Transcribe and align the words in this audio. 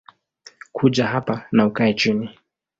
Kuja 0.71 1.07
hapa 1.07 1.47
na 1.51 1.65
ukae 1.65 1.93
chini 1.93 2.29